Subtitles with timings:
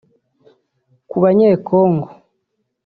[1.09, 2.07] Ku Banyekongo